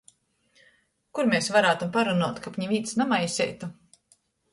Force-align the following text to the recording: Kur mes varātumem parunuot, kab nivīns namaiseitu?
Kur 1.19 1.27
mes 1.33 1.49
varātumem 1.55 1.91
parunuot, 1.97 2.39
kab 2.47 2.57
nivīns 2.63 2.95
namaiseitu? 3.03 3.71